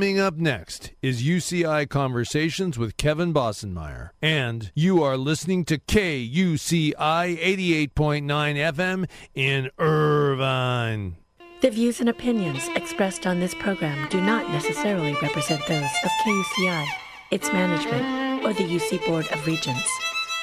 [0.00, 4.08] Coming up next is UCI Conversations with Kevin Bossenmeyer.
[4.22, 11.16] And you are listening to KUCI 88.9 FM in Irvine.
[11.60, 16.86] The views and opinions expressed on this program do not necessarily represent those of KUCI,
[17.30, 19.86] its management, or the UC Board of Regents.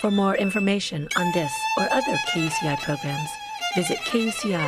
[0.01, 3.29] For more information on this or other KUCI programs,
[3.75, 4.67] visit kuci.org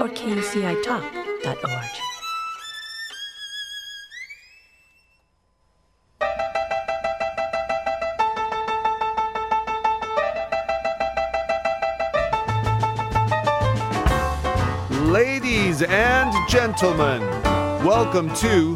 [0.00, 1.90] or kucitalk.org.
[15.82, 17.22] And gentlemen,
[17.84, 18.74] welcome to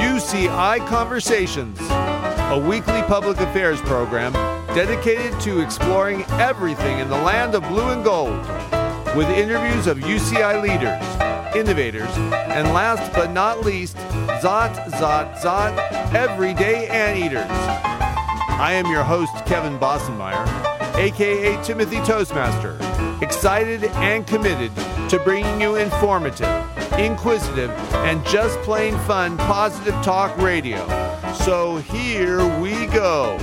[0.00, 4.32] UCI Conversations, a weekly public affairs program
[4.74, 8.36] dedicated to exploring everything in the land of blue and gold
[9.16, 12.10] with interviews of UCI leaders, innovators,
[12.50, 13.96] and last but not least,
[14.42, 17.46] Zot, Zot, Zot, everyday anteaters.
[17.48, 20.46] I am your host, Kevin Bossenmeyer,
[20.96, 22.76] aka Timothy Toastmaster,
[23.22, 24.72] excited and committed
[25.08, 26.48] to bringing you informative,
[26.98, 30.86] inquisitive, and just plain fun positive talk radio.
[31.44, 33.38] So here we go.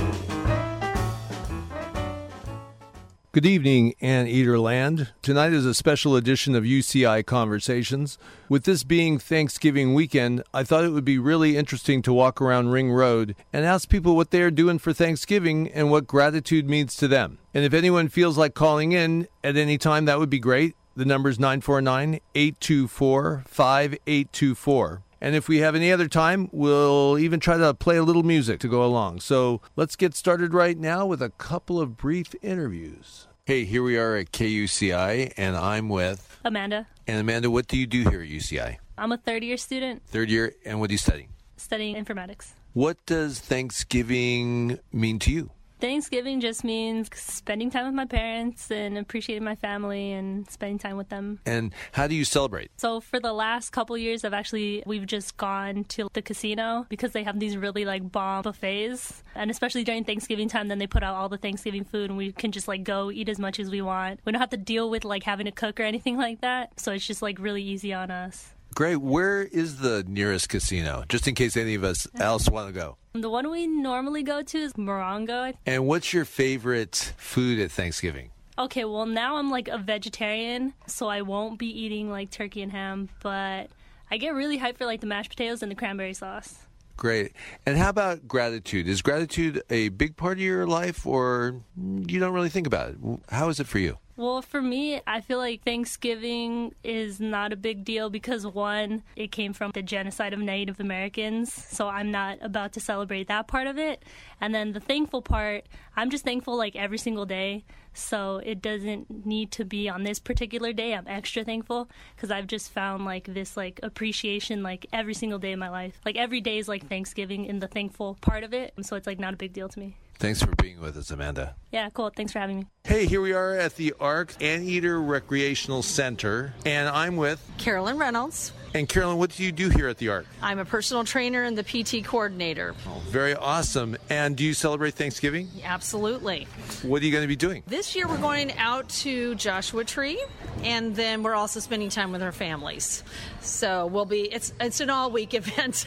[3.32, 5.12] Good evening, Anteater Land.
[5.22, 8.18] Tonight is a special edition of UCI Conversations.
[8.50, 12.72] With this being Thanksgiving weekend, I thought it would be really interesting to walk around
[12.72, 16.94] Ring Road and ask people what they are doing for Thanksgiving and what gratitude means
[16.96, 17.38] to them.
[17.54, 20.76] And if anyone feels like calling in at any time, that would be great.
[20.94, 25.02] The number is 949 824 5824.
[25.22, 28.58] And if we have any other time, we'll even try to play a little music
[28.60, 29.20] to go along.
[29.20, 33.28] So let's get started right now with a couple of brief interviews.
[33.46, 36.86] Hey, here we are at KUCI, and I'm with Amanda.
[37.06, 38.76] And Amanda, what do you do here at UCI?
[38.98, 41.28] I'm a third year student Third year, and what are you studying?
[41.56, 42.48] studying informatics.
[42.72, 45.50] What does Thanksgiving mean to you?
[45.82, 50.96] Thanksgiving just means spending time with my parents and appreciating my family and spending time
[50.96, 51.40] with them.
[51.44, 52.70] And how do you celebrate?
[52.76, 57.10] So for the last couple years, I've actually we've just gone to the casino because
[57.10, 61.02] they have these really like bomb buffets, and especially during Thanksgiving time, then they put
[61.02, 63.68] out all the Thanksgiving food, and we can just like go eat as much as
[63.68, 64.20] we want.
[64.24, 66.92] We don't have to deal with like having to cook or anything like that, so
[66.92, 68.54] it's just like really easy on us.
[68.74, 68.96] Great.
[68.96, 71.04] Where is the nearest casino?
[71.08, 72.96] Just in case any of us else want to go.
[73.12, 75.54] The one we normally go to is Morongo.
[75.66, 78.30] And what's your favorite food at Thanksgiving?
[78.58, 82.72] Okay, well now I'm like a vegetarian, so I won't be eating like turkey and
[82.72, 83.68] ham, but
[84.10, 86.58] I get really hyped for like the mashed potatoes and the cranberry sauce.
[86.96, 87.32] Great.
[87.66, 88.86] And how about gratitude?
[88.86, 92.96] Is gratitude a big part of your life or you don't really think about it?
[93.28, 93.98] How is it for you?
[94.14, 99.32] Well, for me, I feel like Thanksgiving is not a big deal because one, it
[99.32, 103.66] came from the genocide of Native Americans, so I'm not about to celebrate that part
[103.66, 104.04] of it.
[104.40, 105.64] And then the thankful part,
[105.96, 107.64] I'm just thankful like every single day.
[107.94, 110.94] So it doesn't need to be on this particular day.
[110.94, 115.52] I'm extra thankful because I've just found like this like appreciation like every single day
[115.52, 116.00] of my life.
[116.04, 118.74] Like every day is like Thanksgiving in the thankful part of it.
[118.82, 119.96] So it's like not a big deal to me.
[120.18, 121.56] Thanks for being with us, Amanda.
[121.72, 122.10] Yeah, cool.
[122.14, 122.66] Thanks for having me.
[122.84, 127.40] Hey, here we are at the ARC Anteater Recreational Center, and I'm with.
[127.58, 128.52] Carolyn Reynolds.
[128.74, 130.26] And Carolyn, what do you do here at the ARC?
[130.40, 132.74] I'm a personal trainer and the PT coordinator.
[132.86, 133.96] Oh, very awesome.
[134.08, 135.48] And do you celebrate Thanksgiving?
[135.62, 136.46] Absolutely.
[136.82, 137.62] What are you going to be doing?
[137.66, 140.22] This year we're going out to Joshua Tree
[140.62, 143.02] and then we're also spending time with our families.
[143.42, 145.86] So we'll be it's it's an all week event.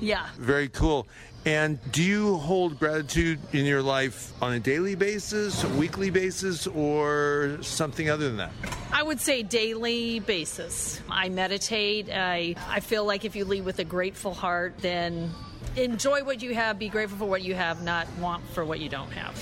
[0.00, 0.26] yeah.
[0.38, 1.06] Very cool.
[1.46, 6.66] And do you hold gratitude in your life on a daily basis, a weekly basis,
[6.66, 8.52] or something other than that?
[8.92, 11.00] I would say daily basis.
[11.08, 12.10] I meditate.
[12.12, 15.30] I I feel like if you lead with a grateful heart, then
[15.76, 18.90] enjoy what you have, be grateful for what you have, not want for what you
[18.90, 19.32] don't have.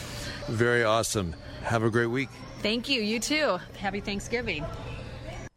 [0.49, 1.35] Very awesome.
[1.65, 2.29] Have a great week.
[2.63, 3.01] Thank you.
[3.03, 3.59] You too.
[3.77, 4.65] Happy Thanksgiving.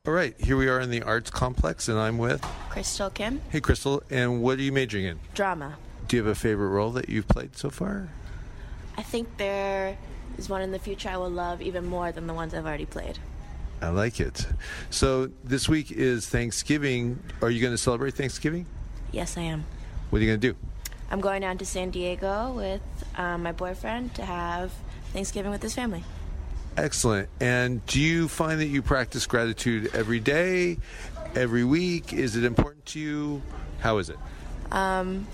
[0.07, 2.41] All right, here we are in the Arts Complex, and I'm with.
[2.69, 5.19] Crystal Kim, Hey, Crystal, and what are you majoring in?
[5.35, 5.77] drama.
[6.11, 8.09] Do you have a favorite role that you've played so far?
[8.97, 9.97] I think there
[10.37, 12.85] is one in the future I will love even more than the ones I've already
[12.85, 13.17] played.
[13.81, 14.45] I like it.
[14.89, 17.23] So this week is Thanksgiving.
[17.41, 18.65] Are you going to celebrate Thanksgiving?
[19.13, 19.63] Yes, I am.
[20.09, 20.57] What are you going to do?
[21.09, 22.81] I'm going down to San Diego with
[23.15, 24.73] um, my boyfriend to have
[25.13, 26.03] Thanksgiving with his family.
[26.75, 27.29] Excellent.
[27.39, 30.77] And do you find that you practice gratitude every day,
[31.35, 32.11] every week?
[32.11, 33.41] Is it important to you?
[33.79, 34.17] How is it?
[34.73, 35.27] Um,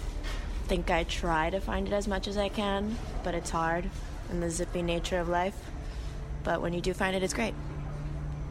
[0.67, 3.89] think I try to find it as much as I can, but it's hard
[4.29, 5.57] in the zippy nature of life.
[6.43, 7.53] But when you do find it, it's great.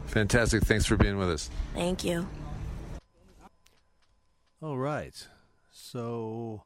[0.07, 0.63] Fantastic.
[0.63, 1.49] Thanks for being with us.
[1.73, 2.27] Thank you.
[4.61, 5.27] All right.
[5.71, 6.63] So,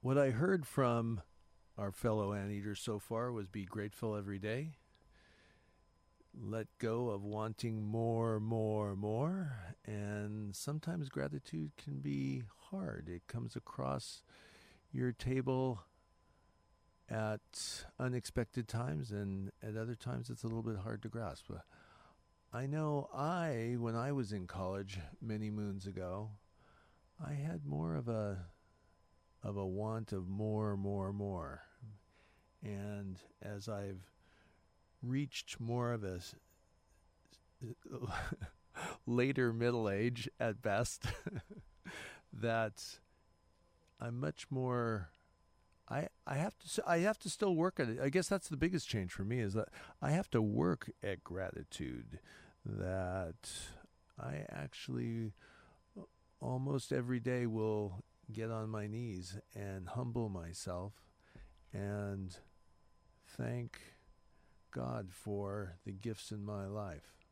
[0.00, 1.20] what I heard from
[1.76, 4.76] our fellow anteaters so far was be grateful every day,
[6.40, 12.44] let go of wanting more, more, more, and sometimes gratitude can be
[13.08, 14.22] It comes across
[14.92, 15.80] your table
[17.08, 21.50] at unexpected times, and at other times it's a little bit hard to grasp.
[22.52, 26.30] I know I, when I was in college many moons ago,
[27.24, 28.46] I had more of a
[29.42, 31.62] of a want of more, more, more.
[32.62, 34.10] And as I've
[35.02, 36.20] reached more of a
[39.06, 41.04] later middle age at best,
[42.40, 42.82] that
[44.00, 45.10] I'm much more.
[45.88, 47.98] I I have to I have to still work at it.
[48.02, 49.68] I guess that's the biggest change for me is that
[50.00, 52.20] I have to work at gratitude.
[52.64, 53.50] That
[54.18, 55.32] I actually
[55.98, 56.02] uh,
[56.40, 58.02] almost every day will
[58.32, 60.94] get on my knees and humble myself
[61.74, 62.36] and
[63.36, 63.80] thank
[64.70, 67.23] God for the gifts in my life.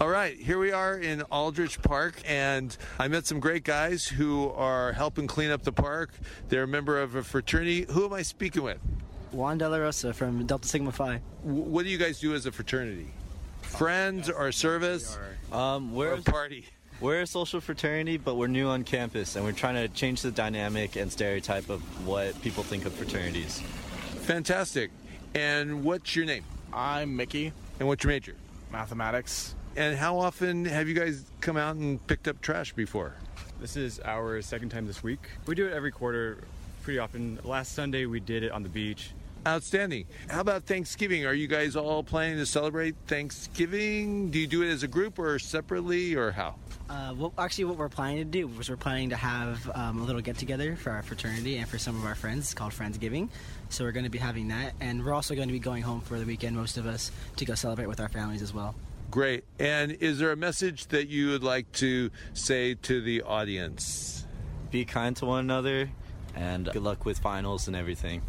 [0.00, 4.50] All right, here we are in Aldrich Park, and I met some great guys who
[4.50, 6.10] are helping clean up the park.
[6.48, 7.86] They're a member of a fraternity.
[7.90, 8.78] Who am I speaking with?
[9.32, 11.20] Juan De La Rosa from Delta Sigma Phi.
[11.42, 13.08] What do you guys do as a fraternity?
[13.62, 15.18] Friends or service?
[15.52, 16.66] Um, we're or party?
[17.00, 20.30] We're a social fraternity, but we're new on campus, and we're trying to change the
[20.30, 23.60] dynamic and stereotype of what people think of fraternities.
[24.22, 24.90] Fantastic.
[25.34, 26.44] And what's your name?
[26.74, 27.52] I'm Mickey.
[27.78, 28.34] And what's your major?
[28.72, 29.54] Mathematics.
[29.76, 33.14] And how often have you guys come out and picked up trash before?
[33.60, 35.20] This is our second time this week.
[35.46, 36.38] We do it every quarter
[36.82, 37.38] pretty often.
[37.44, 39.12] Last Sunday we did it on the beach.
[39.46, 40.06] Outstanding.
[40.28, 41.26] How about Thanksgiving?
[41.26, 44.30] Are you guys all planning to celebrate Thanksgiving?
[44.30, 46.56] Do you do it as a group or separately or how?
[46.88, 50.04] Uh, well, actually, what we're planning to do was we're planning to have um, a
[50.04, 53.28] little get together for our fraternity and for some of our friends it's called Friendsgiving.
[53.74, 56.00] So we're going to be having that, and we're also going to be going home
[56.00, 58.76] for the weekend, most of us, to go celebrate with our families as well.
[59.10, 59.42] Great.
[59.58, 64.26] And is there a message that you would like to say to the audience?
[64.70, 65.90] Be kind to one another,
[66.36, 68.22] and good luck with finals and everything.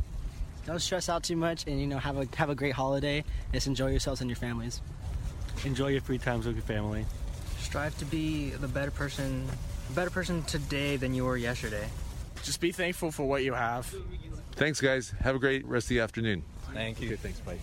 [0.65, 3.23] Don't stress out too much, and you know have a have a great holiday.
[3.53, 4.81] Just enjoy yourselves and your families.
[5.63, 7.05] Enjoy your free times with your family.
[7.59, 9.47] Strive to be the better person,
[9.93, 11.87] better person today than you were yesterday.
[12.41, 13.93] Just be thankful for what you have.
[14.55, 15.13] Thanks, guys.
[15.19, 16.43] Have a great rest of the afternoon.
[16.73, 17.07] Thank you.
[17.07, 17.39] Okay, thanks.
[17.41, 17.57] Bye.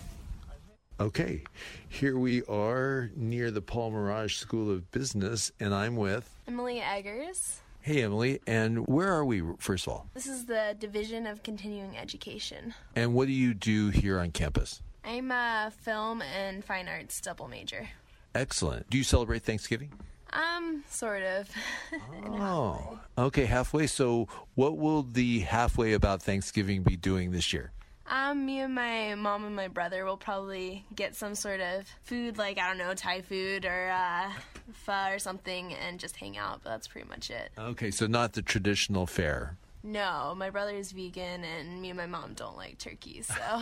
[0.99, 1.41] Okay,
[1.89, 7.61] here we are near the Paul Merage School of Business, and I'm with Emily Eggers.
[7.81, 10.07] Hey, Emily, and where are we, first of all?
[10.13, 12.75] This is the Division of Continuing Education.
[12.95, 14.81] And what do you do here on campus?
[15.03, 17.89] I'm a film and fine arts double major.
[18.35, 18.89] Excellent.
[18.89, 19.91] Do you celebrate Thanksgiving?
[20.33, 21.49] Um, sort of.
[22.27, 23.87] oh, okay, halfway.
[23.87, 27.71] So, what will the halfway about Thanksgiving be doing this year?
[28.07, 32.37] Um, me and my mom and my brother will probably get some sort of food,
[32.37, 34.29] like I don't know, Thai food or uh,
[34.73, 36.61] pho or something, and just hang out.
[36.63, 37.51] But that's pretty much it.
[37.57, 39.57] Okay, so not the traditional fare.
[39.85, 43.21] No, my brother is vegan, and me and my mom don't like turkey.
[43.21, 43.61] So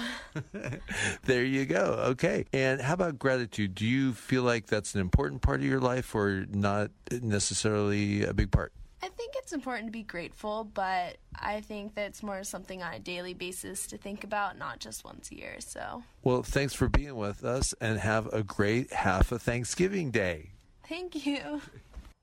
[1.24, 1.96] there you go.
[2.10, 3.74] Okay, and how about gratitude?
[3.74, 8.34] Do you feel like that's an important part of your life, or not necessarily a
[8.34, 8.72] big part?
[9.04, 12.94] I think it's important to be grateful, but I think that it's more something on
[12.94, 15.56] a daily basis to think about, not just once a year.
[15.58, 20.52] So, well, thanks for being with us and have a great half of Thanksgiving Day.
[20.88, 21.62] Thank you.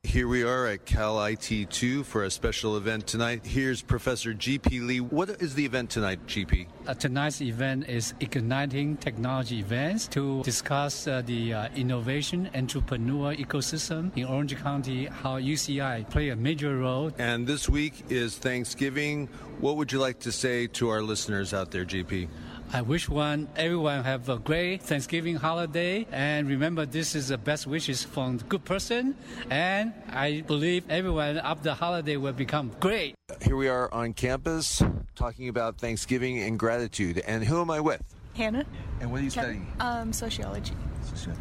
[0.05, 3.45] Here we are at Calit2 for a special event tonight.
[3.45, 5.01] Here's Professor GP Li.
[5.01, 6.69] What is the event tonight, GP?
[6.87, 14.17] Uh, tonight's event is Igniting Technology Events to discuss uh, the uh, innovation entrepreneur ecosystem
[14.17, 17.11] in Orange County, how UCI play a major role.
[17.19, 19.27] And this week is Thanksgiving.
[19.59, 22.29] What would you like to say to our listeners out there, GP?
[22.71, 27.67] I wish one everyone have a great Thanksgiving holiday and remember this is the best
[27.67, 29.17] wishes from the good person
[29.51, 33.15] and I believe everyone after the holiday will become great.
[33.41, 34.83] Here we are on campus
[35.17, 37.23] talking about Thanksgiving and gratitude.
[37.27, 38.03] And who am I with?
[38.35, 38.67] Hannah.
[39.01, 39.67] And what are you studying?
[39.81, 40.75] Um, sociology.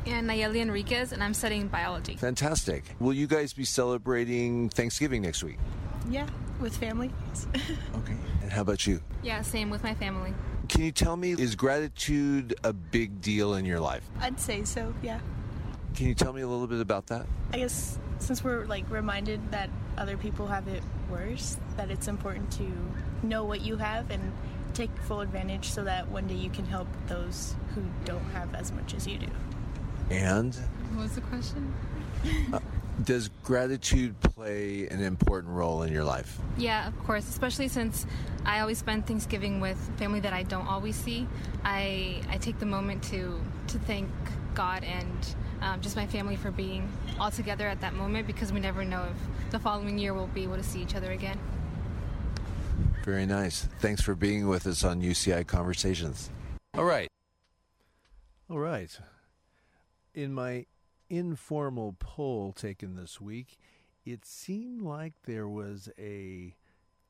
[0.05, 2.15] And Nayeli Enriquez, and I'm studying biology.
[2.15, 2.83] Fantastic.
[2.99, 5.59] Will you guys be celebrating Thanksgiving next week?
[6.09, 6.27] Yeah,
[6.59, 7.11] with family.
[7.95, 8.15] okay.
[8.41, 9.01] And how about you?
[9.21, 10.33] Yeah, same with my family.
[10.67, 14.03] Can you tell me, is gratitude a big deal in your life?
[14.19, 15.19] I'd say so, yeah.
[15.95, 17.25] Can you tell me a little bit about that?
[17.53, 22.51] I guess since we're like reminded that other people have it worse, that it's important
[22.53, 22.71] to
[23.23, 24.33] know what you have and
[24.73, 28.71] take full advantage so that one day you can help those who don't have as
[28.71, 29.27] much as you do.
[30.11, 30.53] And
[30.93, 31.73] What was the question?
[32.53, 32.59] uh,
[33.03, 36.37] does gratitude play an important role in your life?
[36.57, 37.27] Yeah, of course.
[37.29, 38.05] Especially since
[38.45, 41.27] I always spend Thanksgiving with family that I don't always see.
[41.63, 44.09] I I take the moment to to thank
[44.55, 48.59] God and um, just my family for being all together at that moment because we
[48.59, 51.39] never know if the following year we'll be able to see each other again.
[53.03, 53.67] Very nice.
[53.79, 56.29] Thanks for being with us on UCI Conversations.
[56.73, 57.07] All right.
[58.49, 58.97] All right.
[60.13, 60.65] In my
[61.09, 63.57] informal poll taken this week,
[64.05, 66.55] it seemed like there was a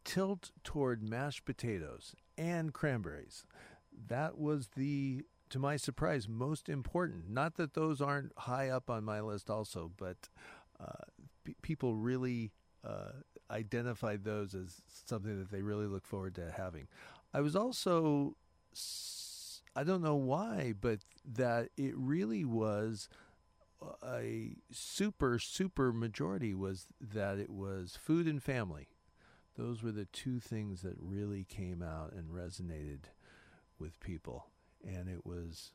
[0.04, 3.46] tilt toward mashed potatoes and cranberries.
[4.08, 7.30] That was the, to my surprise, most important.
[7.30, 10.30] Not that those aren't high up on my list, also, but
[10.80, 11.04] uh,
[11.44, 12.52] p- people really
[12.86, 13.12] uh,
[13.52, 16.88] identified those as something that they really look forward to having.
[17.34, 18.36] I was also,
[19.76, 23.10] I don't know why, but that it really was
[24.04, 28.90] a super, super majority was that it was food and family.
[29.56, 33.06] Those were the two things that really came out and resonated
[33.80, 34.48] with people.
[34.84, 35.72] And it was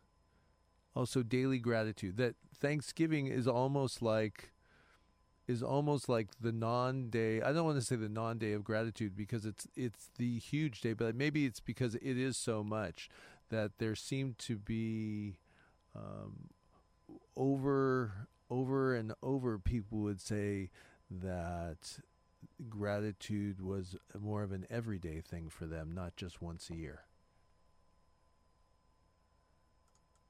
[0.94, 2.16] also daily gratitude.
[2.16, 4.52] That Thanksgiving is almost like
[5.48, 7.42] is almost like the non-day.
[7.42, 10.92] I don't want to say the non-day of gratitude because it's it's the huge day,
[10.92, 13.08] but maybe it's because it is so much
[13.50, 15.38] that there seemed to be
[15.96, 16.50] um,
[17.36, 20.70] over over and over people would say
[21.10, 21.98] that
[22.68, 27.00] gratitude was more of an everyday thing for them, not just once a year.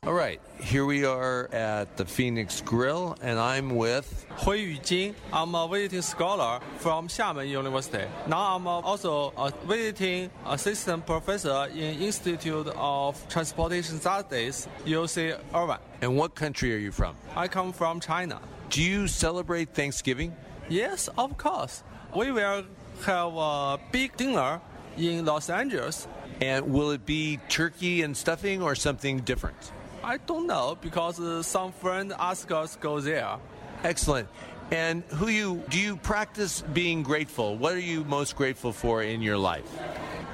[0.04, 5.14] All right, here we are at the Phoenix Grill, and I'm with Hui Yujing.
[5.32, 8.04] I'm a visiting scholar from Xiamen University.
[8.26, 15.78] Now I'm also a visiting assistant professor in Institute of Transportation Studies, UC Irvine.
[16.00, 17.14] And what country are you from?
[17.36, 18.40] I come from China.
[18.70, 20.34] Do you celebrate Thanksgiving?
[20.68, 21.84] Yes, of course.
[22.16, 22.64] We will
[23.04, 24.60] have a big dinner
[24.98, 26.08] in Los Angeles.
[26.40, 29.70] And will it be turkey and stuffing or something different?
[30.03, 33.37] I don't know because uh, some friend asked us to go there.
[33.83, 34.27] Excellent.
[34.71, 37.57] And who you do you practice being grateful?
[37.57, 39.65] What are you most grateful for in your life?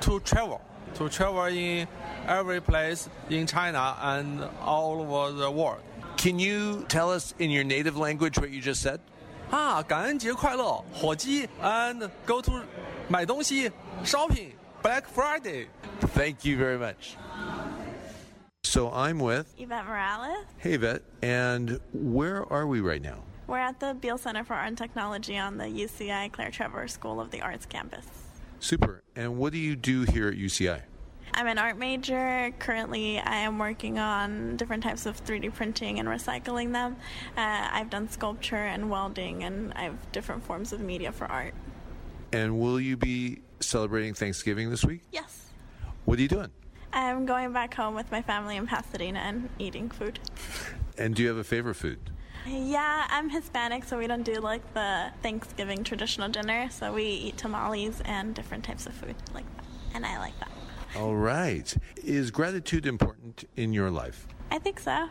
[0.02, 0.60] To travel,
[0.96, 1.88] to travel in
[2.28, 5.82] every place in China and all over the world.
[6.18, 9.00] Can you tell us in your native language what you just said?
[9.52, 12.54] 啊，感恩节快乐，火鸡，and go to
[13.08, 13.72] 买东西，
[14.04, 15.68] shopping Black Friday。
[16.16, 17.18] Thank you very much.
[18.65, 20.45] So I'm with Yvette Morales.
[20.59, 21.03] Hey Yvette.
[21.23, 23.23] and where are we right now?
[23.47, 27.19] We're at the Beal Center for Art and Technology on the UCI Claire Trevor School
[27.21, 28.05] of the Arts campus.
[28.61, 29.03] Super.
[29.17, 30.83] And what do you do here at UCI?
[31.33, 32.51] I'm an art major.
[32.59, 36.97] Currently, I am working on different types of 3D printing and recycling them.
[37.37, 41.55] Uh, I've done sculpture and welding, and I have different forms of media for art.
[42.33, 45.01] And will you be celebrating Thanksgiving this week?
[45.13, 45.47] Yes.
[46.05, 46.51] What are you doing?
[46.93, 50.19] I'm going back home with my family in Pasadena and eating food.
[50.97, 51.99] And do you have a favorite food?
[52.47, 56.71] Yeah, I'm Hispanic, so we don't do like the Thanksgiving traditional dinner.
[56.71, 59.65] So we eat tamales and different types of food like that.
[59.95, 60.51] And I like that.
[60.97, 61.77] All right.
[61.97, 64.27] Is gratitude important in your life?
[64.51, 65.09] I think so.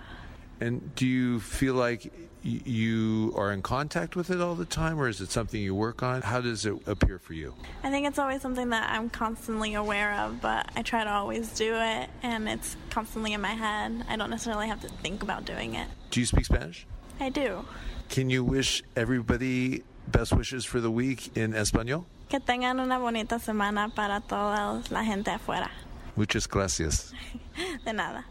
[0.60, 2.12] And do you feel like
[2.44, 6.02] you are in contact with it all the time, or is it something you work
[6.02, 6.22] on?
[6.22, 7.54] How does it appear for you?
[7.84, 11.50] I think it's always something that I'm constantly aware of, but I try to always
[11.50, 14.06] do it, and it's constantly in my head.
[14.08, 15.88] I don't necessarily have to think about doing it.
[16.12, 16.86] Do you speak Spanish?
[17.20, 17.66] I do.
[18.10, 22.06] Can you wish everybody best wishes for the week in Espanol?
[22.30, 25.70] Que tengan una bonita semana para toda la gente afuera.
[26.16, 27.14] Muchas gracias.
[27.86, 28.26] De nada.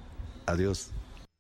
[0.47, 0.93] Adios.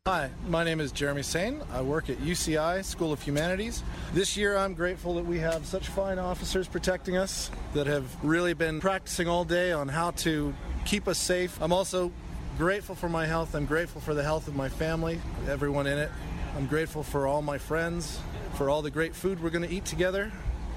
[0.06, 1.60] Hi, my name is Jeremy Sane.
[1.72, 3.82] I work at UCI School of Humanities.
[4.14, 8.54] This year, I'm grateful that we have such fine officers protecting us that have really
[8.54, 11.60] been practicing all day on how to keep us safe.
[11.60, 12.12] I'm also
[12.56, 13.56] grateful for my health.
[13.56, 16.12] I'm grateful for the health of my family, everyone in it.
[16.56, 18.20] I'm grateful for all my friends,
[18.54, 20.30] for all the great food we're going to eat together,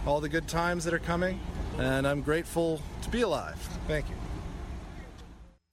[0.07, 1.39] all the good times that are coming,
[1.77, 3.59] and I'm grateful to be alive.
[3.87, 4.15] Thank you.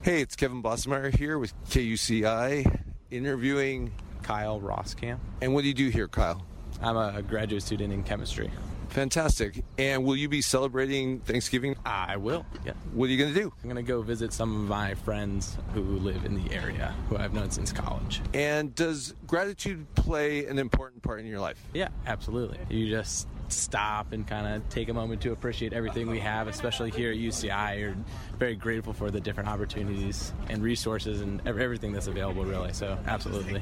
[0.03, 3.91] Hey, it's Kevin Bossenmeyer here with KUCI interviewing
[4.23, 5.19] Kyle Rosscamp.
[5.41, 6.43] And what do you do here, Kyle?
[6.81, 8.51] I'm a graduate student in chemistry.
[8.89, 9.63] Fantastic.
[9.77, 11.75] And will you be celebrating Thanksgiving?
[11.85, 12.73] I will, yeah.
[12.93, 13.53] What are you going to do?
[13.61, 17.17] I'm going to go visit some of my friends who live in the area, who
[17.17, 18.21] I've known since college.
[18.33, 21.61] And does gratitude play an important part in your life?
[21.73, 22.59] Yeah, absolutely.
[22.69, 26.91] You just stop and kind of take a moment to appreciate everything we have, especially
[26.91, 27.79] here at UCI.
[27.81, 27.95] We're
[28.37, 32.73] very grateful for the different opportunities and resources and everything that's available, really.
[32.73, 33.61] So, absolutely.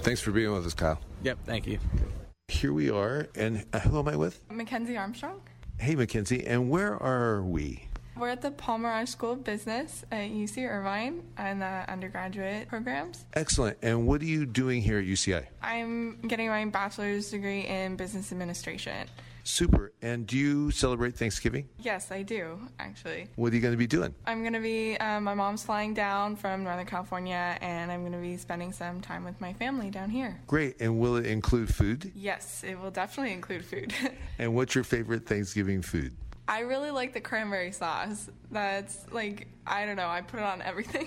[0.00, 1.00] Thanks for being with us, Kyle.
[1.22, 1.78] Yep, thank you.
[2.48, 4.40] Here we are, and uh, who am I with?
[4.50, 5.40] Mackenzie Armstrong.
[5.78, 7.89] Hey, Mackenzie, and where are we?
[8.20, 13.24] We're at the Paul Merage School of Business at UC Irvine in the undergraduate programs.
[13.32, 13.78] Excellent.
[13.80, 15.46] And what are you doing here at UCI?
[15.62, 19.08] I'm getting my bachelor's degree in business administration.
[19.44, 19.92] Super.
[20.02, 21.66] And do you celebrate Thanksgiving?
[21.78, 23.28] Yes, I do, actually.
[23.36, 24.14] What are you going to be doing?
[24.26, 28.12] I'm going to be, um, my mom's flying down from Northern California, and I'm going
[28.12, 30.38] to be spending some time with my family down here.
[30.46, 30.78] Great.
[30.78, 32.12] And will it include food?
[32.14, 33.94] Yes, it will definitely include food.
[34.38, 36.14] And what's your favorite Thanksgiving food?
[36.50, 38.28] I really like the cranberry sauce.
[38.50, 41.06] That's like, I don't know, I put it on everything.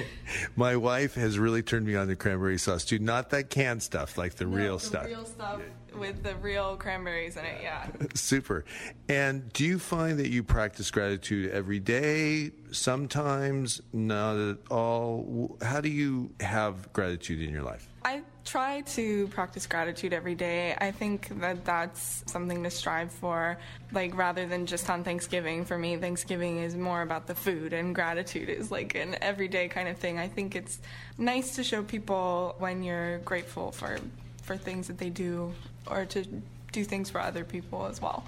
[0.56, 2.98] My wife has really turned me on to cranberry sauce too.
[2.98, 5.04] Not that canned stuff, like the real the stuff.
[5.04, 5.60] real stuff
[5.94, 7.86] with the real cranberries in it, yeah.
[8.14, 8.64] Super.
[9.10, 12.52] And do you find that you practice gratitude every day?
[12.70, 15.58] Sometimes, not at all.
[15.60, 17.87] How do you have gratitude in your life?
[18.04, 20.76] I try to practice gratitude every day.
[20.80, 23.58] I think that that's something to strive for,
[23.92, 25.64] like rather than just on Thanksgiving.
[25.64, 29.88] For me, Thanksgiving is more about the food, and gratitude is like an everyday kind
[29.88, 30.18] of thing.
[30.18, 30.78] I think it's
[31.18, 33.98] nice to show people when you're grateful for
[34.42, 35.52] for things that they do,
[35.86, 36.24] or to
[36.72, 38.24] do things for other people as well.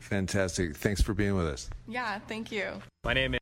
[0.00, 0.76] Fantastic.
[0.76, 1.70] Thanks for being with us.
[1.86, 2.82] Yeah, thank you.
[3.04, 3.40] My name is.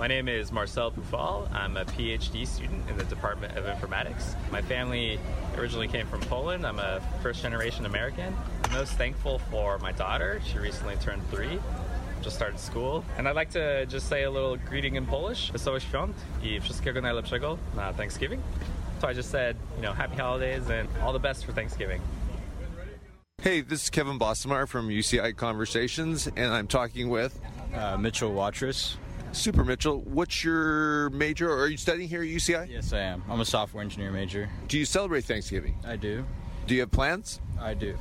[0.00, 1.52] My name is Marcel Poufal.
[1.52, 4.34] I'm a PhD student in the Department of Informatics.
[4.50, 5.20] My family
[5.58, 6.66] originally came from Poland.
[6.66, 8.34] I'm a first generation American.
[8.64, 10.40] I'm most thankful for my daughter.
[10.46, 11.58] She recently turned three,
[12.22, 13.04] just started school.
[13.18, 15.52] And I'd like to just say a little greeting in Polish.
[15.52, 18.42] Wesołych świąt i wszystkiego najlepszego na Thanksgiving.
[19.02, 22.00] So I just said, you know, happy holidays and all the best for Thanksgiving.
[23.42, 27.38] Hey, this is Kevin Bossenmeyer from UCI Conversations, and I'm talking with
[27.74, 28.96] uh, Mitchell Watrous.
[29.32, 30.00] Super Mitchell.
[30.00, 31.50] What's your major?
[31.52, 32.68] Are you studying here at UCI?
[32.68, 33.22] Yes, I am.
[33.28, 34.48] I'm a software engineer major.
[34.66, 35.78] Do you celebrate Thanksgiving?
[35.84, 36.24] I do.
[36.66, 37.40] Do you have plans?
[37.60, 37.96] I do.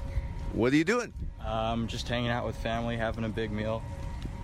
[0.54, 1.14] What are you doing?
[1.46, 3.84] Um, just hanging out with family, having a big meal,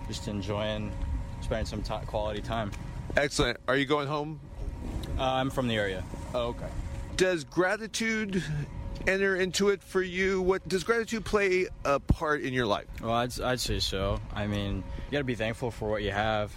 [0.06, 0.92] just enjoying
[1.40, 2.70] spending some t- quality time.
[3.16, 3.58] Excellent.
[3.66, 4.40] Are you going home?
[5.18, 6.04] Uh, I'm from the area.
[6.34, 6.68] Oh, okay.
[7.16, 8.42] Does gratitude
[9.06, 10.42] enter into it for you?
[10.42, 12.86] What does gratitude play a part in your life?
[13.02, 14.20] Well, I'd, I'd say so.
[14.34, 16.52] I mean, you got to be thankful for what you have.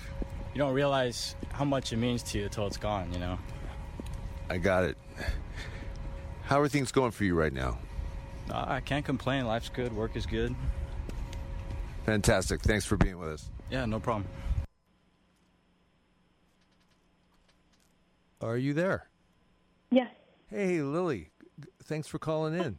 [0.53, 3.37] You don't realize how much it means to you until it's gone, you know?
[4.49, 4.97] I got it.
[6.43, 7.77] How are things going for you right now?
[8.49, 9.45] Uh, I can't complain.
[9.45, 9.95] Life's good.
[9.95, 10.55] Work is good.
[12.05, 12.61] Fantastic.
[12.61, 13.49] Thanks for being with us.
[13.69, 14.27] Yeah, no problem.
[18.41, 19.07] Are you there?
[19.91, 20.09] Yes.
[20.49, 21.29] Hey, Lily.
[21.89, 22.77] Thanks for calling in.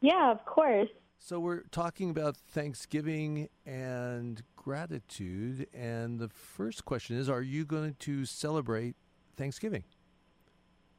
[0.00, 0.88] Yeah, of course.
[1.18, 7.94] So we're talking about Thanksgiving and gratitude, and the first question is: Are you going
[7.98, 8.96] to celebrate
[9.36, 9.84] Thanksgiving?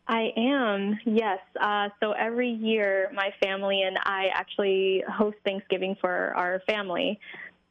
[0.07, 1.39] I am, yes.
[1.59, 7.19] Uh, so every year, my family and I actually host Thanksgiving for our family.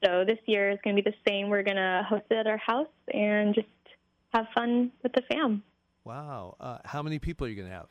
[0.05, 1.51] So this year is going to be the same.
[1.51, 3.69] We're going to host it at our house and just
[4.35, 5.63] have fun with the fam.
[6.05, 6.57] Wow.
[6.59, 7.89] Uh, how many people are you going to have?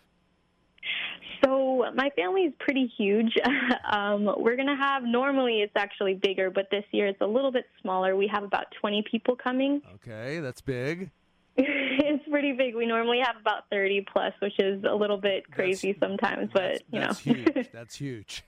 [1.45, 3.33] So my family is pretty huge.
[3.91, 7.51] um, we're going to have, normally it's actually bigger, but this year it's a little
[7.51, 8.15] bit smaller.
[8.15, 9.81] We have about 20 people coming.
[9.95, 11.11] Okay, that's big.
[11.57, 12.75] it's pretty big.
[12.75, 16.99] We normally have about 30 plus, which is a little bit crazy sometimes, but you
[16.99, 17.07] know.
[17.13, 17.71] That's huge.
[17.71, 18.43] That's huge.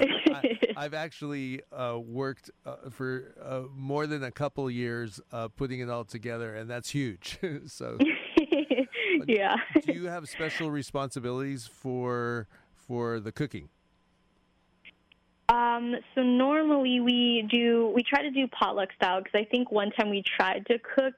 [0.00, 5.80] I, I've actually uh, worked uh, for uh, more than a couple years uh, putting
[5.80, 7.38] it all together, and that's huge.
[7.66, 7.98] so,
[9.28, 9.56] yeah.
[9.86, 13.68] do you have special responsibilities for for the cooking?
[15.48, 19.90] Um, so normally we do we try to do potluck style because I think one
[19.90, 21.14] time we tried to cook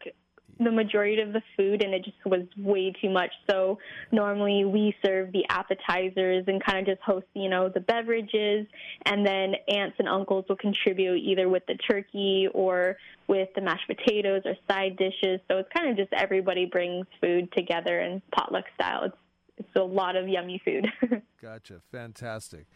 [0.59, 3.31] the majority of the food and it just was way too much.
[3.49, 3.79] So
[4.11, 8.67] normally we serve the appetizers and kind of just host, you know, the beverages
[9.05, 12.97] and then aunts and uncles will contribute either with the turkey or
[13.29, 15.41] with the mashed potatoes or side dishes.
[15.49, 19.05] So it's kind of just everybody brings food together in potluck style.
[19.05, 19.17] It's
[19.59, 20.87] it's a lot of yummy food.
[21.43, 21.81] Gotcha.
[21.91, 22.67] Fantastic.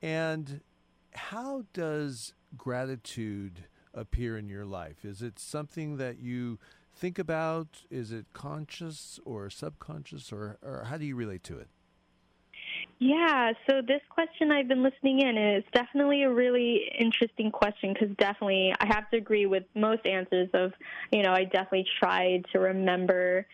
[0.00, 0.60] And
[1.12, 5.04] how does gratitude appear in your life?
[5.04, 6.58] Is it something that you
[7.00, 7.82] think about?
[7.90, 11.68] Is it conscious or subconscious, or, or how do you relate to it?
[12.98, 18.14] Yeah, so this question I've been listening in is definitely a really interesting question because
[18.18, 20.72] definitely I have to agree with most answers of,
[21.10, 23.46] you know, I definitely tried to remember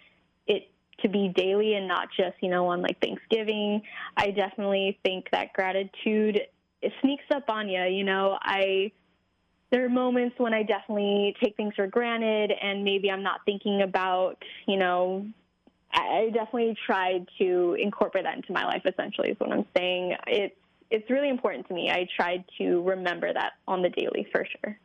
[0.48, 0.68] it
[1.02, 3.82] to be daily and not just, you know, on like Thanksgiving.
[4.16, 6.40] I definitely think that gratitude
[6.82, 8.38] it sneaks up on you, you know.
[8.42, 8.90] I
[9.70, 13.82] there are moments when I definitely take things for granted and maybe I'm not thinking
[13.82, 15.26] about, you know,
[15.92, 18.82] I definitely tried to incorporate that into my life.
[18.84, 20.14] Essentially, is what I'm saying.
[20.26, 20.54] It's
[20.90, 21.90] it's really important to me.
[21.90, 24.78] I tried to remember that on the daily for sure.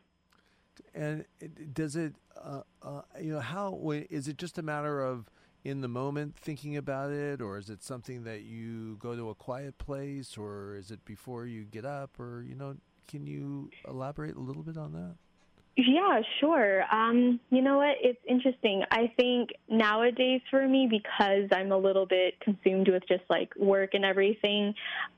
[0.94, 1.24] And
[1.72, 5.30] does it, uh, uh, you know, how is it just a matter of
[5.64, 9.34] in the moment thinking about it, or is it something that you go to a
[9.34, 12.76] quiet place, or is it before you get up, or you know,
[13.08, 15.16] can you elaborate a little bit on that?
[15.74, 16.84] Yeah, sure.
[16.94, 17.96] Um, you know what?
[18.02, 18.82] It's interesting.
[18.90, 23.94] I think nowadays for me, because I'm a little bit consumed with just like work
[23.94, 24.74] and everything,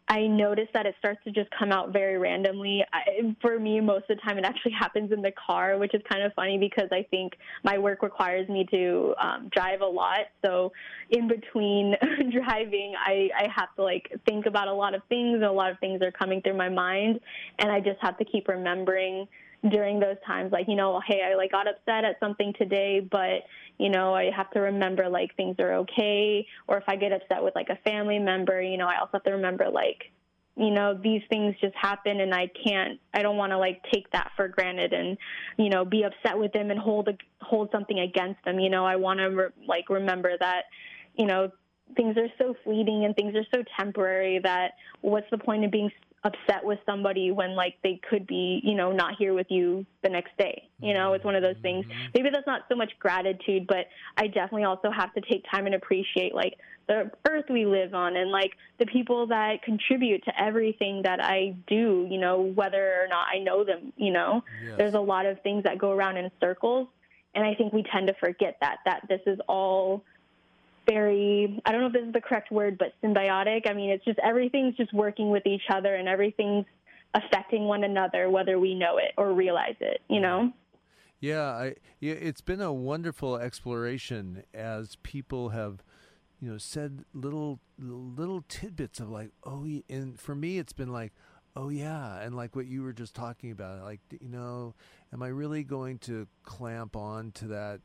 [0.06, 2.84] I notice that it starts to just come out very randomly.
[2.92, 6.02] I, for me, most of the time, it actually happens in the car, which is
[6.08, 7.32] kind of funny because I think
[7.64, 10.26] my work requires me to um, drive a lot.
[10.44, 10.72] So
[11.10, 11.96] in between
[12.30, 15.72] driving, I, I have to like think about a lot of things, and a lot
[15.72, 17.18] of things are coming through my mind,
[17.58, 19.26] and I just have to keep remembering
[19.70, 23.42] during those times like you know hey i like got upset at something today but
[23.79, 26.46] you know i have to remember like things are okay.
[26.68, 29.24] Or if i get upset with like a family member you know i also have
[29.24, 30.12] to remember like
[30.57, 34.11] you know these things just happen and i can't i don't want to like take
[34.12, 35.16] that for granted and
[35.57, 38.61] you know be upset with them and hold a, hold something against them.
[38.61, 40.64] You know i want to re- like remember that
[41.16, 41.50] you know
[41.96, 45.90] things are so fleeting and things are so temporary that what's the point of being
[46.24, 50.08] upset with somebody when like they could be you know not here with you the
[50.08, 50.68] next day.
[50.80, 51.87] You know it's one of those things.
[51.87, 52.06] Mm-hmm.
[52.14, 55.74] Maybe that's not so much gratitude but i definitely also have to take time and
[55.74, 56.54] appreciate like
[56.87, 61.54] the earth we live on and like the people that contribute to everything that i
[61.66, 64.42] do you know whether or not i know them you know?
[64.64, 64.74] Yes.
[64.78, 66.88] there's a lot of things that go around in circles
[67.34, 70.04] and i think we tend to forget that that this is all
[70.86, 73.68] very I don't know if this is the correct word, but symbiotic.
[73.68, 76.66] I mean, it's just everything's just working with each other and everything's
[77.14, 80.00] affecting one another, whether we know it or realize it.
[80.08, 80.52] You know?
[81.20, 85.82] Yeah, I, it's been a wonderful exploration as people have,
[86.38, 91.12] you know, said little little tidbits of like, oh, and for me, it's been like,
[91.56, 94.74] oh yeah, and like what you were just talking about, like, you know,
[95.12, 97.80] am I really going to clamp on to that?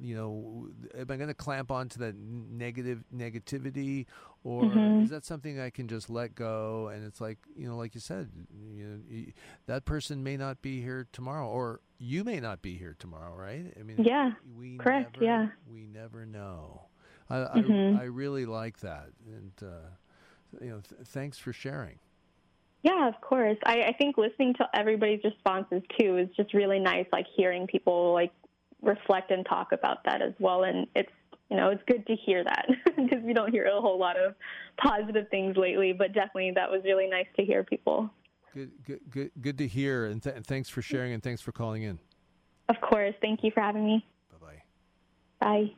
[0.00, 4.04] You know, am I going to clamp on to that negative negativity,
[4.42, 5.02] or Mhm.
[5.04, 6.88] is that something I can just let go?
[6.88, 8.30] And it's like, you know, like you said,
[8.74, 9.24] you know,
[9.66, 13.72] that person may not be here tomorrow, or you may not be here tomorrow, right?
[13.78, 15.48] I mean, Yeah, we correct, never- yeah.
[15.66, 16.82] we never know.
[17.30, 17.98] I I, Mhm.
[17.98, 19.88] I really like that, and uh,
[20.60, 21.98] you know, th- thanks for sharing.
[22.82, 23.56] Yeah, of course.
[23.64, 27.06] I, I think listening to everybody's responses too is just really nice.
[27.10, 28.30] Like hearing people like
[28.84, 31.10] reflect and talk about that as well, and it's
[31.50, 32.66] you know it's good to hear that
[32.96, 34.34] because we don't hear a whole lot of
[34.78, 35.92] positive things lately.
[35.92, 38.10] But definitely, that was really nice to hear people.
[38.54, 41.50] Good, good, good, good to hear, and, th- and thanks for sharing, and thanks for
[41.50, 41.98] calling in.
[42.68, 43.14] Of course.
[43.20, 44.06] Thank you for having me.
[44.30, 44.62] Bye-bye.
[45.40, 45.72] Bye.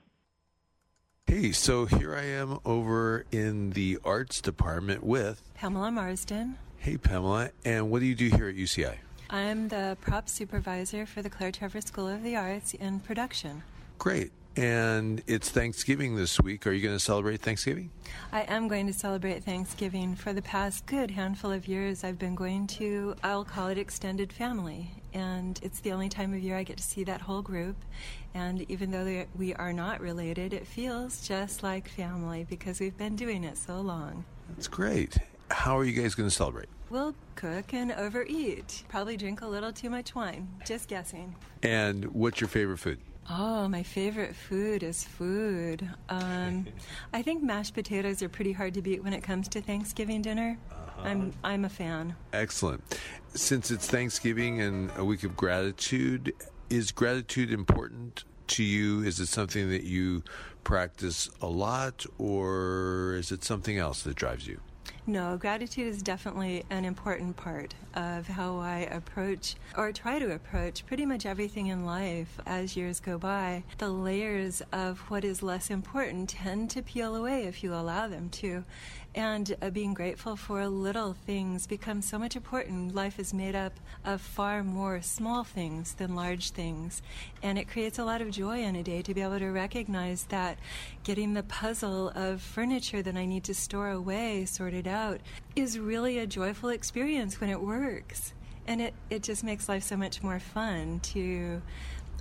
[1.27, 6.59] Hey, so here I am over in the arts department with Pamela Marsden.
[6.77, 8.99] Hey Pamela, and what do you do here at UCI?
[9.29, 13.63] I'm the prop supervisor for the Claire Trevor School of the Arts in production.
[13.99, 14.31] Great.
[14.57, 16.67] And it's Thanksgiving this week.
[16.67, 17.91] Are you going to celebrate Thanksgiving?
[18.33, 20.15] I am going to celebrate Thanksgiving.
[20.15, 24.33] For the past good handful of years, I've been going to, I'll call it extended
[24.33, 24.91] family.
[25.13, 27.77] And it's the only time of year I get to see that whole group.
[28.33, 32.97] And even though they- we are not related, it feels just like family because we've
[32.97, 34.25] been doing it so long.
[34.49, 35.19] That's great.
[35.51, 36.69] How are you guys going to celebrate?
[36.91, 38.85] We'll cook and overeat.
[38.89, 40.49] Probably drink a little too much wine.
[40.65, 41.35] Just guessing.
[41.63, 42.99] And what's your favorite food?
[43.29, 45.89] Oh, my favorite food is food.
[46.09, 46.67] Um,
[47.13, 50.59] I think mashed potatoes are pretty hard to beat when it comes to Thanksgiving dinner.
[51.03, 52.17] I'm I'm a fan.
[52.33, 52.99] Excellent.
[53.35, 56.33] Since it's Thanksgiving and a week of gratitude,
[56.71, 59.03] is gratitude important to you?
[59.03, 60.23] Is it something that you
[60.65, 64.61] practice a lot, or is it something else that drives you?
[65.09, 70.85] No, gratitude is definitely an important part of how I approach or try to approach
[70.85, 73.63] pretty much everything in life as years go by.
[73.79, 78.31] The layers of what is less important tend to peel away if you allow them
[78.31, 78.65] to.
[79.15, 82.95] And uh, being grateful for little things becomes so much important.
[82.95, 83.73] Life is made up
[84.05, 87.01] of far more small things than large things.
[87.43, 90.25] And it creates a lot of joy in a day to be able to recognize
[90.25, 90.59] that
[91.03, 94.96] getting the puzzle of furniture that I need to store away sorted out
[95.55, 98.33] is really a joyful experience when it works.
[98.67, 101.63] And it, it just makes life so much more fun to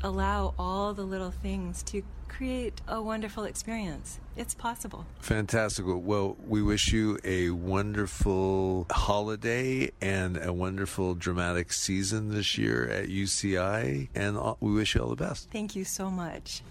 [0.04, 4.20] allow all the little things to create a wonderful experience.
[4.36, 5.06] It's possible.
[5.20, 5.86] Fantastic.
[5.88, 13.08] Well, we wish you a wonderful holiday and a wonderful dramatic season this year at
[13.08, 15.50] UCI, and we wish you all the best.
[15.52, 16.62] Thank you so much.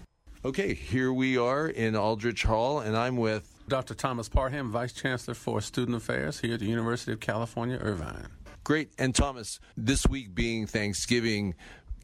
[0.45, 3.95] Okay, here we are in Aldrich Hall, and I'm with Dr.
[3.95, 8.27] Thomas Parham, Vice Chancellor for Student Affairs here at the University of California, Irvine.
[8.63, 8.91] Great.
[8.99, 11.55] And Thomas, this week being Thanksgiving,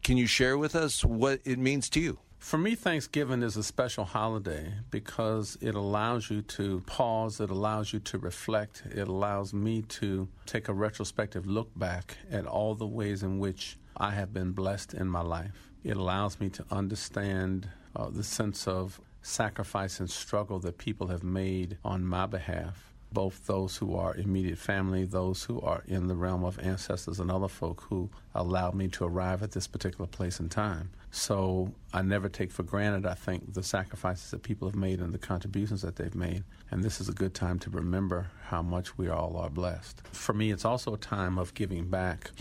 [0.03, 2.17] can you share with us what it means to you?
[2.39, 7.93] For me, Thanksgiving is a special holiday because it allows you to pause, it allows
[7.93, 12.87] you to reflect, it allows me to take a retrospective look back at all the
[12.87, 15.69] ways in which I have been blessed in my life.
[15.83, 21.23] It allows me to understand uh, the sense of sacrifice and struggle that people have
[21.23, 26.15] made on my behalf both those who are immediate family, those who are in the
[26.15, 30.39] realm of ancestors and other folk who allowed me to arrive at this particular place
[30.39, 30.89] and time.
[31.11, 35.13] So I never take for granted, I think, the sacrifices that people have made and
[35.13, 36.43] the contributions that they've made.
[36.69, 40.01] And this is a good time to remember how much we all are blessed.
[40.13, 42.31] For me, it's also a time of giving back.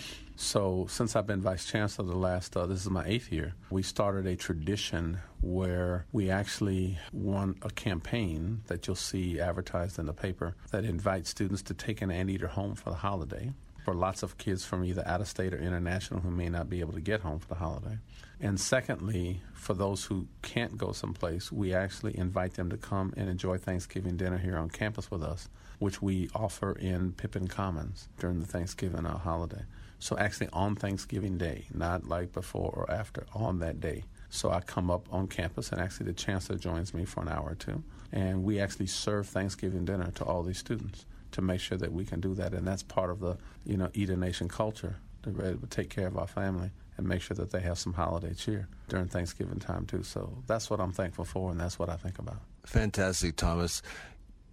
[0.42, 3.83] So, since I've been vice chancellor the last, uh, this is my eighth year, we
[3.83, 10.14] started a tradition where we actually won a campaign that you'll see advertised in the
[10.14, 13.53] paper that invites students to take an anteater home for the holiday
[13.85, 16.81] for lots of kids from either out of state or international who may not be
[16.81, 17.98] able to get home for the holiday.
[18.40, 23.29] And secondly, for those who can't go someplace, we actually invite them to come and
[23.29, 25.50] enjoy Thanksgiving dinner here on campus with us,
[25.81, 29.64] which we offer in Pippin Commons during the Thanksgiving uh, holiday.
[30.00, 34.04] So actually on Thanksgiving Day, not like before or after, on that day.
[34.30, 37.50] So I come up on campus, and actually the chancellor joins me for an hour
[37.50, 37.82] or two,
[38.12, 42.04] and we actually serve Thanksgiving dinner to all these students to make sure that we
[42.04, 45.58] can do that, and that's part of the you know Eat a Nation culture to
[45.68, 49.06] take care of our family and make sure that they have some holiday cheer during
[49.06, 50.02] Thanksgiving time too.
[50.02, 52.38] So that's what I'm thankful for, and that's what I think about.
[52.64, 53.82] Fantastic, Thomas.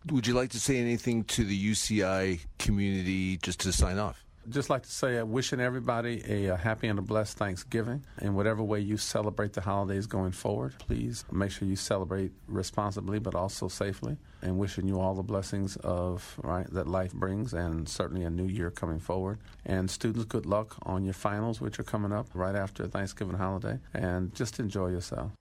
[0.10, 4.24] Would you like to say anything to the UCI community just to sign off?
[4.50, 8.04] Just like to say, uh, wishing everybody a, a, happy and a blessed Thanksgiving.
[8.22, 13.20] In whatever way you celebrate the holidays going forward, please make sure you celebrate responsibly
[13.20, 14.18] but also safely.
[14.42, 18.46] And wishing you all the blessings of right that life brings, and certainly a new
[18.46, 19.40] year coming forward.
[19.66, 23.80] And students, good luck on your finals, which are coming up right after Thanksgiving holiday.
[23.94, 25.32] And just enjoy yourself.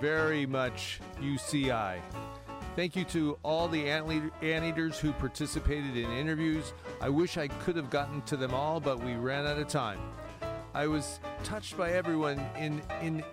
[0.00, 2.00] Very much, UCI.
[2.74, 6.74] Thank you to all the anteaters who participated in interviews.
[7.00, 9.98] I wish I could have gotten to them all, but we ran out of time.
[10.74, 13.24] I was touched by everyone in in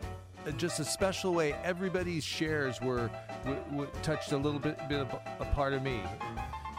[0.57, 1.53] just a special way.
[1.63, 3.09] Everybody's shares were,
[3.45, 6.01] were, were touched a little bit, bit of a part of me.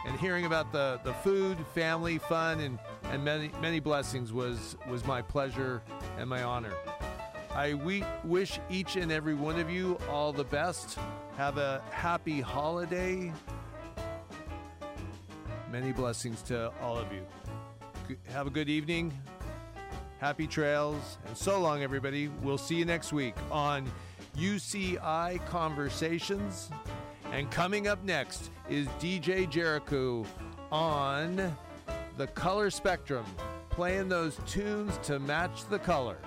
[0.07, 5.05] And hearing about the, the food, family, fun, and, and many many blessings was was
[5.05, 5.81] my pleasure
[6.17, 6.73] and my honor.
[7.55, 10.99] I we wish each and every one of you all the best.
[11.37, 13.31] Have a happy holiday.
[15.71, 17.25] Many blessings to all of you.
[18.27, 19.17] Have a good evening.
[20.19, 21.17] Happy trails.
[21.27, 22.27] And so long, everybody.
[22.27, 23.89] We'll see you next week on
[24.35, 26.69] UCI Conversations.
[27.31, 30.25] And coming up next is DJ Jericho
[30.73, 31.55] on
[32.17, 33.25] the color spectrum,
[33.69, 36.17] playing those tunes to match the color.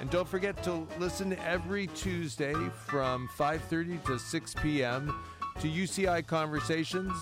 [0.00, 2.54] And don't forget to listen every Tuesday
[2.86, 5.14] from 5:30 to 6 p.m.
[5.60, 7.12] to UCI Conversations,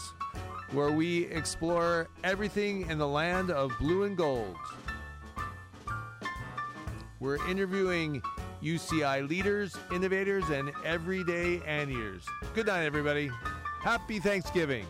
[0.72, 4.56] where we explore everything in the land of blue and gold.
[7.20, 8.20] We're interviewing
[8.62, 12.24] UCI leaders, innovators, and everyday anteaters.
[12.54, 13.30] Good night, everybody.
[13.80, 14.86] Happy Thanksgiving.